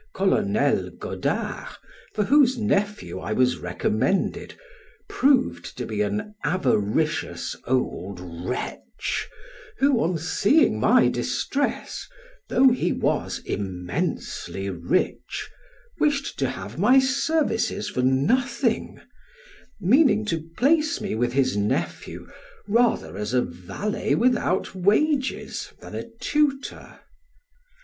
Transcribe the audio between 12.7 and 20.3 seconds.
was immensely rich), wished to have my services for nothing, meaning